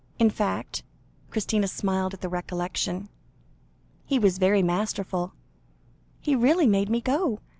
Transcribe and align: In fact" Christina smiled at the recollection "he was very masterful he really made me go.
In 0.17 0.31
fact" 0.31 0.81
Christina 1.29 1.67
smiled 1.67 2.15
at 2.15 2.21
the 2.21 2.27
recollection 2.27 3.07
"he 4.03 4.17
was 4.17 4.39
very 4.39 4.63
masterful 4.63 5.33
he 6.19 6.35
really 6.35 6.65
made 6.65 6.89
me 6.89 7.01
go. 7.01 7.39